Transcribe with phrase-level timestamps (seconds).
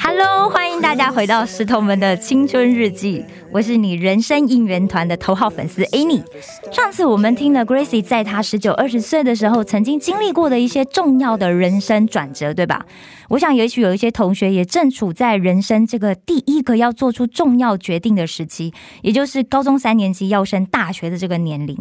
[0.00, 6.22] Hello，欢迎大家回到石头们的青春日记，我是你人生应援团的头号粉丝 Annie。
[6.70, 12.84] 上次我们听了 Gracie 在她十九、二十岁的时候曾经经历过的一些重要的人生转折，对吧？
[13.28, 21.76] 我想，也许有一些同学也正处在人生这个第一个要做出重要决定的时期，也就是高中三年级要升大学的这个年龄。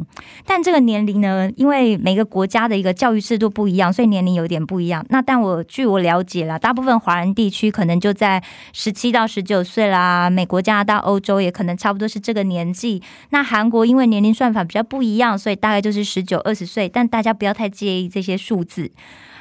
[0.45, 5.05] 但这个年龄呢，因为每个国家的一个教育制度不一样，所以年龄有点不一样。
[5.09, 13.01] 那但我据我了解啦，大部分华人地区可能就在十七到十九岁啦，美国、加拿大、欧洲也可能差不多是这个年纪。
[13.31, 16.87] 那韩国因为年龄算法比较不一样，所以大概就是十九、二十岁。
[16.87, 18.91] 但大家不要太介意这些数字。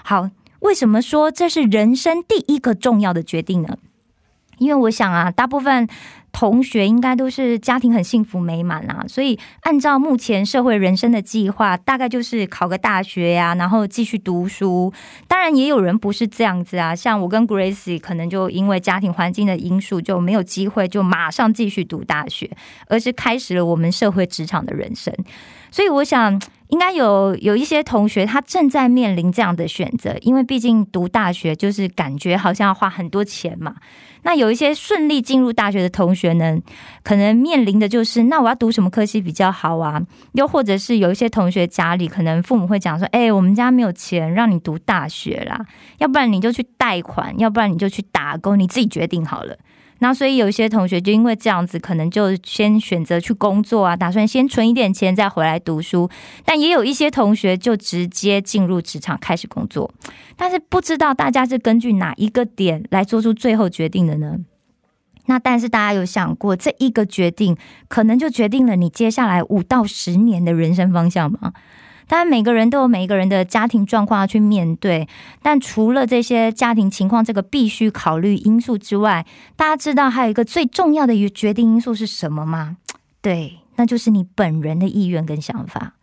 [0.03, 0.31] 好。
[0.61, 3.77] 为什么说这是人生第一个重要的决定呢？
[4.59, 5.87] 因为我想啊，大部分
[6.38, 14.92] 同学应该都是家庭很幸福美满啊，所以按照目前社会人生的计划，大概就是考个大学呀、然后继续读书。
[15.26, 22.50] 当然，也有人不是这样子啊，像我跟 Grace 可能就因为家庭环境的因素，就没有机会就马上继续读大学，
[22.88, 25.10] 而是开始了我们社会职场的人生。
[25.70, 26.38] 所以我想。
[26.69, 33.77] 应该有有一些同学，他正在面临这样的选择，因为毕竟读大学就是感觉好像要花很多钱嘛。
[34.22, 36.59] 那有一些顺利进入大学的同学呢，
[37.05, 40.03] 可能面临的就是，那我要读什么科系比较好啊？
[40.32, 45.65] 又或者是有一些同学家里可能父母会讲说，哎，我们家没有钱让你读大学啦，
[45.99, 49.56] 要不然你就去贷款，要不然你就去打工，你自己决定好了。
[49.98, 56.08] 那所以有一些同学就因为这样子，可能就先选择去工作啊，打算先存一点钱再回来读书。
[56.44, 59.90] 但也有一些同学就直接进入职场开始工作。
[60.36, 64.36] 但是不知道大家是根据哪一个点来做出最后决定的呢？
[65.28, 67.56] 那但是大家有想过，这一个决定
[67.88, 71.52] 可能就决定了你接下来五到十年的人生方向吗？
[72.09, 75.09] 当然，每个人都有每一个人的家庭状况要去面对。
[75.43, 82.77] 但除了这些家庭情况这个必须考虑因素之外，大家知道还有一个最重要的一决定因素是什么吗？
[83.21, 85.94] 对，那就是你本人的意愿跟想法。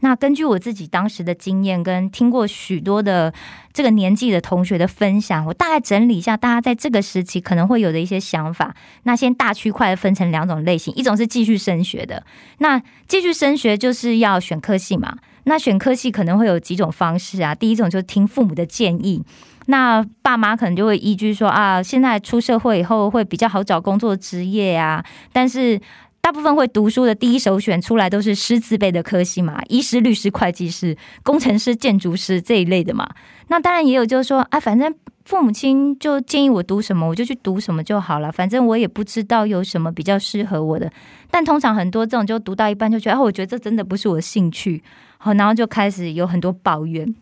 [0.00, 3.34] 那根据我自己当时的经验，跟听过许多的
[3.72, 8.76] 这个年纪的同学的分享，我大概整理一下大家在这个时期可能会有的一些想法。
[9.02, 12.24] 那先大区块分成两种类型，一种是继续升学的。
[12.58, 15.18] 那继续升学就是要选科系嘛。
[15.48, 19.24] 那选科系可能会有几种方式啊，第一种就是听父母的建议，
[19.66, 25.80] 那爸妈可能就会依据说啊，现在出社会以后会比较好找工作职业啊，但是
[26.20, 33.08] 大部分会读书的第一首选出来都是师资辈的科系嘛，医师、律师、会计师、工程师、建筑师这一类的嘛。
[33.48, 34.94] 那当然也有就是说啊，反正
[35.24, 40.90] 父母亲就建议我读什么，我就去读什么就好了，反正我也不知道有什么比较适合我的。
[41.30, 44.82] 但通常很多这种就读到一半就觉得，啊，我觉得这真的不是我的兴趣。
[45.18, 47.14] 好，然后就开始有很多抱怨。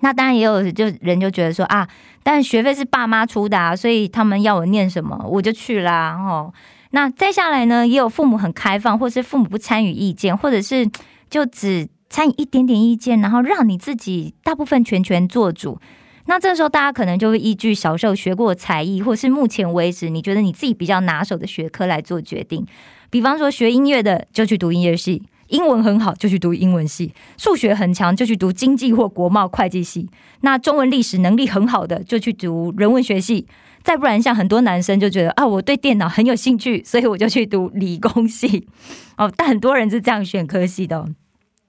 [0.00, 1.88] 那当然也有就人就觉得说啊，
[2.22, 6.16] 但学费是爸妈出的，啊，所以他们要我念什么我就去啦。
[6.16, 6.52] 哦，
[6.90, 10.88] 那再下来呢，也有父母很开放，或是父母不参与意见，或者是
[11.30, 15.78] 就只参与一点点意见，然后让你自己大部分全权做主。
[16.26, 22.66] 那这时候大家可能就会依据小时候学过才艺，或是目前为止你觉得你自己比较拿手的学科来做决定。
[23.10, 25.22] 比方说学音乐的就去读音乐系。
[25.54, 30.10] 英文很好就去读英文系，数学很强就去读经济或国贸会计系。
[30.40, 33.46] 那中文历史能力很好的就去读人文学系。
[33.84, 38.66] 再不然，像很多男生就觉得啊，我对电脑很有兴趣，所以我就去读理工系。
[39.16, 41.06] 哦，但很多人是这样选科系的。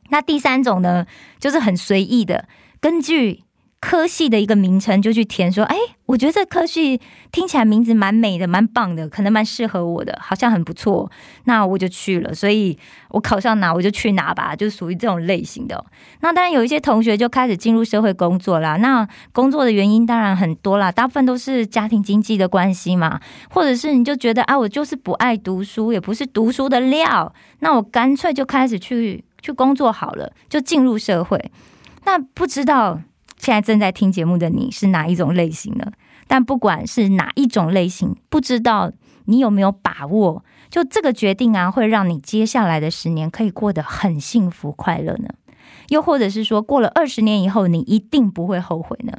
[0.10, 1.06] 那第三种呢，
[1.40, 2.48] 就是很随意的，
[2.80, 3.44] 根据
[3.86, 5.78] 科系的一个名称就去填，说，哎，
[6.08, 7.00] 我觉得这科系
[7.32, 11.08] 听起来名字蛮美的，蛮棒的，可能蛮适合我的，好像很不错，
[11.44, 12.34] 那我就去了。
[12.34, 12.76] 所以
[13.10, 15.86] 我考上哪我就去哪吧，就属于这种类型的。
[16.22, 23.20] 那当然有一些同学就开始进入社会工作啦，那工作的原因当然很多啦，大部分都是家庭经济的关系嘛，
[23.52, 31.52] 或者是你就觉得啊，我就是不爱读书，也不是读书的料，那我干脆就开始去去工作好了，就进入社会。
[32.06, 33.00] 那不知道
[33.38, 35.92] 现在正在听节目的你是哪一种类型呢？
[36.28, 38.92] 但不管是哪一种类型，不知道
[39.26, 45.30] 你有没有把握，就这个决定啊，会让你接下来的十年可以过得很幸福快乐呢？
[45.90, 49.14] 又或者是说，过了二十年以后，你一定不会后悔呢？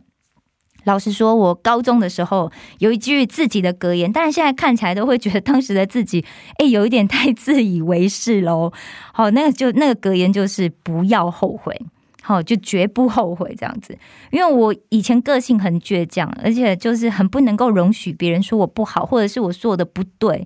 [0.85, 6.25] 老实说，我高中的时候有一句自己的格言，但是现在看起来都会觉得当时的自己，
[6.59, 8.73] 哎，有一点太自以为是喽。
[9.13, 11.81] 好，那个就那个格言就是不要后悔。
[12.27, 13.97] 好，就绝不后悔这样子，
[14.33, 20.45] 因为我以前个性很倔强，而且就是很不能够容许别人说我不好，或者是我做的不对。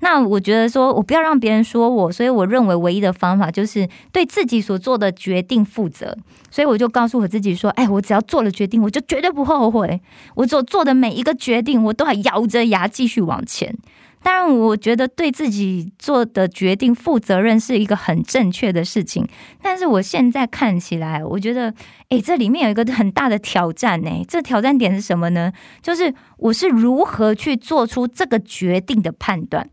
[0.00, 6.14] 那我觉得说我不要让别人说我，所以我认为唯一的方法就是对自己所做的决定负责。
[6.50, 10.02] 所以我就告诉我自己说，哎，我只要做了决定，我就绝对不后悔。
[10.34, 13.74] 我所做的每一个决定，我都还咬着牙继续往前。
[14.22, 19.26] 当然，我觉得对自己做的决定负责任是一个很正确的事情。
[19.60, 21.74] 但是我现在看起来，我觉得，
[22.08, 24.24] 哎，这里面有一个很大的挑战呢。
[24.28, 25.52] 这挑战点是什么呢？
[25.82, 29.68] 就是我是如何去做出这个决定的判断。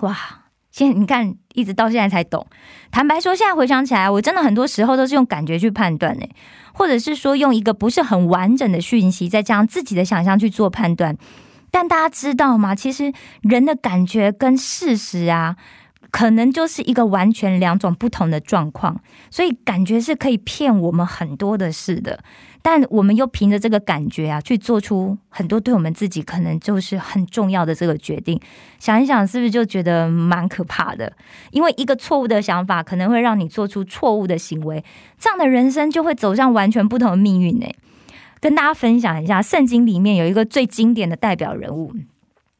[0.00, 0.16] 哇，
[0.72, 2.44] 现你看，一直到现在才懂。
[2.90, 6.26] 坦白说，现在回想起来，我真的很多时候都是用感觉去判断呢，
[6.72, 11.16] 或者是说用一个不是很完整的讯息，再加上自己的想象去做判断。
[11.70, 12.74] 但大家知道吗？
[12.74, 13.12] 其实
[13.42, 15.56] 人的感觉跟事实啊，
[16.10, 19.00] 可能就是一个完全两种不同的状况。
[19.30, 22.22] 所以感觉是可以骗我们很多的事的，
[22.60, 28.40] 但我们又凭着这个感觉啊，去做出很多对我们自己可能就是很重要的这个决定。
[28.80, 31.12] 想一想，是不是就觉得蛮可怕的？
[31.52, 34.84] 因为一个错误的想法，可能会让你做出错误的行为，
[35.18, 37.66] 这样的人生就会走向完全不同的命运呢。
[38.40, 41.92] 跟大家分享一下，圣经里面有一个最经典的代表人物，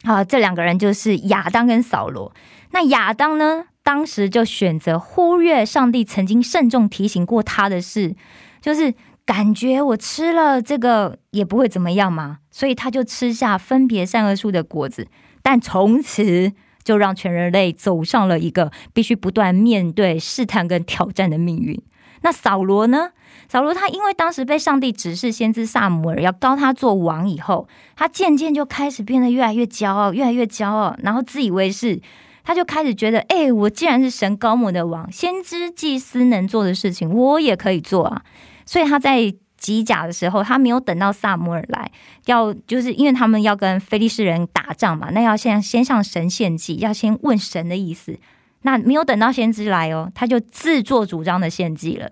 [0.04, 2.32] 好，这两个人就是亚当跟扫罗。
[2.72, 8.14] 那亚当呢，当时就选择忽略上帝曾经慎重提醒过他的事，
[8.60, 8.92] 就是
[9.24, 15.08] 感觉我吃了这个也不会怎么样嘛，所以他就吃下分别善恶树的果子，
[15.42, 16.52] 但从此
[16.84, 21.80] 就让全人类走上了一个必须不断面对试探跟挑战的命运。
[22.22, 23.10] 那扫罗呢？
[23.48, 32.00] 扫罗他因为当时被上帝指示先知萨姆尔要高他做王以后，他渐渐就开始变得越来越骄傲，越来越骄傲，然后自以为是，
[32.44, 38.22] 他就开始觉得，哎，我既然是神高摩的王，先知祭司能做的事情，我也可以做啊。
[38.66, 41.90] 所以他在吉甲的时候，他没有等到萨姆尔来，
[42.26, 48.18] 要就是因为他们要跟菲利士人打仗嘛，那要先先向神献祭，要先问神的意思。
[48.62, 52.10] 那没有等到先知来哦，他就自作主张的献祭了。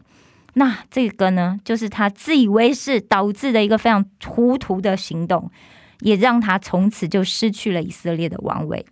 [0.54, 5.50] 那这个呢，就是他自以为是导致的一个非常糊涂的行动，
[6.00, 8.84] 也让他从此就失去了以色列的王位。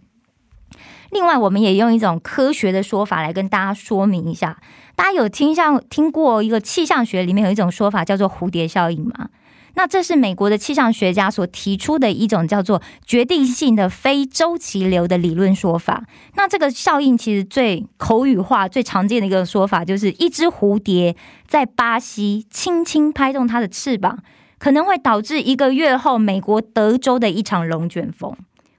[1.11, 4.61] 另外，我们也用一种科学的说法来跟大家说明一下。
[4.95, 9.29] 大家有听像听过一个气象学里面有一种说法叫做蝴蝶效应吗？
[9.77, 16.05] 那这是美国的气象学家所提出的一种叫做决定性的非周期流的理论说法。
[16.35, 21.15] 那这个效应其实最口语化、最常见的一个说法，就是一只蝴蝶
[21.47, 24.19] 在巴西轻轻拍动它的翅膀，
[24.59, 28.35] 可能会导致一个月后美国德州的一场龙卷风。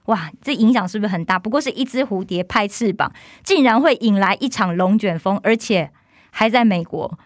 [0.06, 1.38] 哇，这影响是不是很大？
[1.38, 3.12] 不过是一只蝴蝶拍翅膀，
[3.44, 5.90] 竟然会引来一场龙卷风，而且
[6.30, 7.18] 还在美国。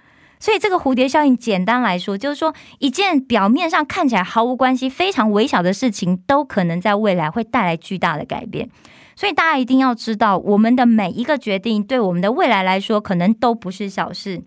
[0.43, 8.69] 所以，这个蝴蝶效应，简单来说，就是说，一件表面上看起来毫无关系、非常微小的事情，都可能在未来会带来巨大的改变。
[9.15, 14.43] 所以，大家一定要知道，我们的每一个决定，对我们的未来来说，可能都不是小事。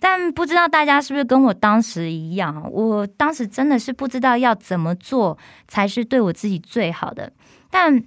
[0.00, 2.66] 但不知道大家是不是跟我当时一样？
[2.72, 5.36] 我当时真的是不知道要怎么做
[5.68, 7.30] 才是对我自己最好的。
[7.70, 8.02] 但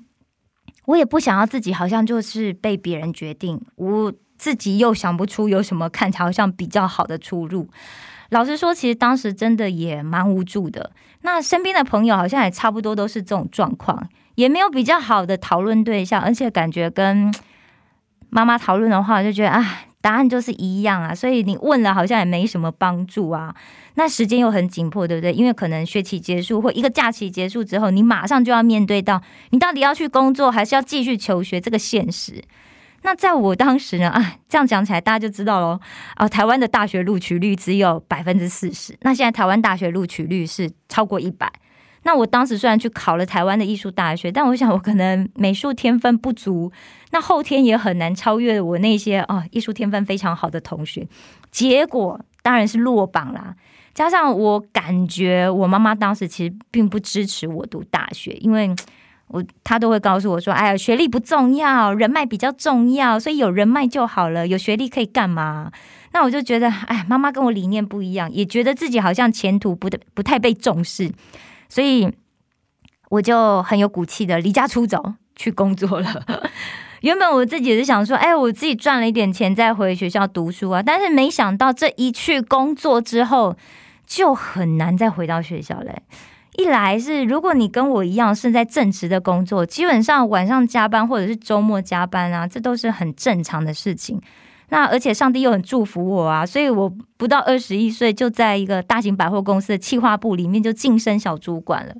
[0.85, 3.61] 我也不想要自己好像就是被别人决定。
[3.75, 4.11] 我。
[4.39, 7.69] 自己又想不出有什么看起来好像比较好的出路。
[8.29, 10.91] 老实说，其实当时真的也蛮无助的。
[11.21, 17.33] 那身边的朋友好像也差不多都是这种状况，也没有比较好的讨论对象，而且感觉跟
[18.29, 21.13] 妈妈讨论的话，就觉得啊，答案就是一样啊。
[21.13, 23.53] 所以你问了，好像也没什么帮助啊。
[23.95, 25.33] 那时间又很紧迫，对不对？
[25.33, 32.41] 因为可能学期结束或一个假期结束之后，你马上就要面对到你到底要去工作还是要继续求学这个现实。
[33.03, 35.79] 那在我当时呢， 啊，这样讲起来大家就知道喽。
[36.15, 41.51] 啊，台湾的大学录取率只有百分之四十，那现在台湾大学录取率是超过一百。
[42.03, 46.71] 那我当时虽然去考了台湾的艺术大学，但我想我可能美术天分不足，
[47.11, 51.05] 那后天也很难超越我那些啊艺术天分非常好的同学。
[51.51, 53.53] 结果当然是落榜啦。
[53.93, 58.73] 加上我感觉我妈妈当时其实并不支持我读大学，因为
[59.29, 65.71] 我他都会告诉我说：“哎呀，学历不重要，人脉比较重要，所以有人脉就好了，有学历可以干嘛？”
[66.13, 71.11] 那我就觉得，哎，妈妈跟我理念不一样，也觉得自己好像前途不不太被重视。
[71.67, 72.11] 所以
[73.09, 76.25] 我就很有骨气的离家出走去工作了。
[77.01, 80.81] 原本我自己是想说，哎，我自己赚了一点钱再回学校读书啊。
[80.83, 83.55] 但是没想到这一去工作之后，
[84.07, 86.01] 就很难再回到学校嘞。
[86.59, 94.21] 一来是如果你跟我一样是在正职的工作，基本上晚上加班或者是周末加班啊，这都是很正常的事情。
[94.67, 101.95] 那而且上帝又很祝福我啊，所以我不到二十一岁就在一个大型百货公司的企划部里面就晋升小主管了。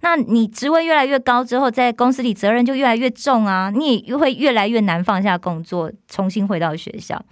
[0.00, 7.22] 那你职位越来越高之后，在公司里责任就越来越重啊，你也会越来越难放下工作，重新回到学校。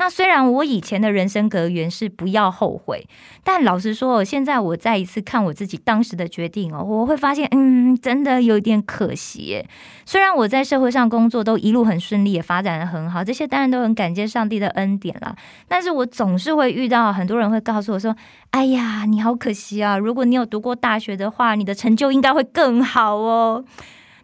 [0.00, 3.04] 那虽然我以前的人生格言是不要后悔，
[3.42, 9.66] 但老实说，现在我再一次看我自己当时的决定哦，我会发现，嗯，真的有点可惜。
[10.06, 15.34] 虽然我在社会上工作都一路很顺利，也发展的很好，这些当然都很感谢上帝的恩典啦。
[15.66, 18.14] 但是我总是会遇到很多人会告诉我说
[18.52, 19.98] ：“哎呀，你好可惜啊！
[19.98, 23.64] 如果你有读过大学的话，你的成就应该会更好哦。”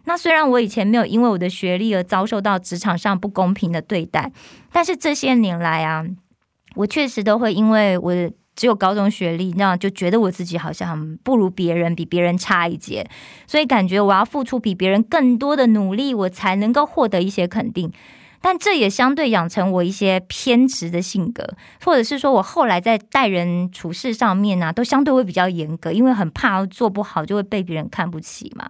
[0.05, 4.31] 那虽然我以前没有因为我的学历而遭受到职场上不公平的对待，
[4.71, 6.05] 但是这些年来啊，
[6.75, 8.13] 我确实都会因为我
[8.55, 13.05] 只有高中学历，那就觉得我自己好像不如别人，比别人差一截，
[13.45, 17.91] 所以感觉我要付出比别人更多的努力，我才能够获得一些肯定。
[18.41, 28.69] 但这也相对养成我一些偏执的性格，或者是说我后来在待人处事上面呢，都相对会比较严格，因为很怕做不好就会被别人看不起嘛。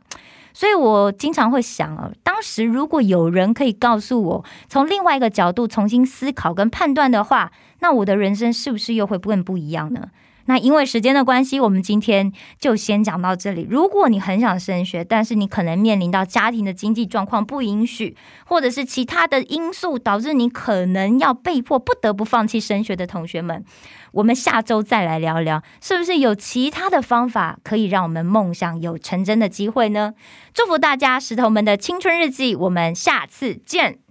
[0.56, 10.08] 所以我经常会想啊，当时如果有人可以告诉我从另外一个角度重新思考跟判断的话，那我的人生是不是又会更不一样呢？
[10.46, 13.68] 那因为时间的关系，我们今天就先讲到这里。
[13.70, 23.66] 如果你很想升学，但是你可能面临到家庭的经济状况不允许，或者是其他的因素导致你可能要被迫不得不放弃升学的同学们。
[24.12, 30.14] 我们下周再来聊聊，是不是有其他的方法可以让我们梦想有成真的机会呢？
[30.54, 34.05] 祝福大家，石头们的青春日记，我们下次见。